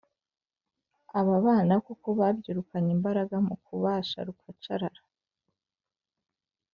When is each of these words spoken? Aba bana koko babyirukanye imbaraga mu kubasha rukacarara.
Aba 1.19 1.35
bana 1.45 1.73
koko 1.85 2.09
babyirukanye 2.19 2.91
imbaraga 2.97 3.35
mu 3.47 3.55
kubasha 3.65 4.17
rukacarara. 4.27 5.01